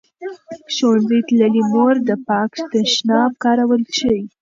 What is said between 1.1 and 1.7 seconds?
تللې